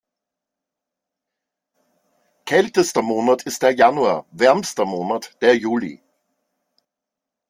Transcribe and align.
Kältester 2.47 3.03
Monat 3.03 3.43
ist 3.43 3.61
der 3.61 3.75
Januar, 3.75 4.25
wärmster 4.31 4.83
Monat 4.85 5.39
der 5.43 5.55
Juli. 5.55 6.01